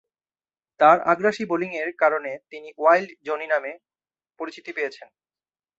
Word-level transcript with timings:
তার 0.79 0.97
আগ্রাসী 1.03 1.43
বোলিংয়ে 1.45 1.83
কারণে 1.93 2.31
তিনি 2.49 2.69
‘ওয়াইল্ড 2.77 3.09
জনি’ 3.25 3.45
ডাকনামে 3.47 3.71
পরিচিতি 4.39 4.71
পেয়েছেন। 4.73 5.07